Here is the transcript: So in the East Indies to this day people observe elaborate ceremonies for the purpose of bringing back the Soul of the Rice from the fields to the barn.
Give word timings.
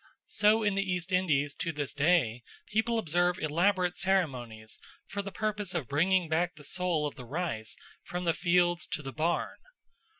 So 0.25 0.63
in 0.63 0.73
the 0.73 0.81
East 0.91 1.11
Indies 1.11 1.53
to 1.59 1.71
this 1.71 1.93
day 1.93 2.41
people 2.65 2.97
observe 2.97 3.37
elaborate 3.37 3.97
ceremonies 3.97 4.79
for 5.05 5.21
the 5.21 5.31
purpose 5.31 5.75
of 5.75 5.87
bringing 5.87 6.27
back 6.27 6.55
the 6.55 6.63
Soul 6.63 7.05
of 7.05 7.13
the 7.13 7.25
Rice 7.39 7.75
from 8.01 8.23
the 8.23 8.33
fields 8.33 8.87
to 8.93 9.03
the 9.03 9.13
barn. 9.13 9.59